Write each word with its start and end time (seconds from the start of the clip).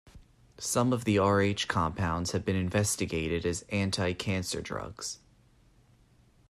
Some 0.57 0.93
Rh 0.95 1.67
compounds 1.67 2.31
have 2.31 2.43
been 2.43 2.55
investigated 2.55 3.45
as 3.45 3.61
anti-cancer 3.69 4.59
drugs. 4.59 5.19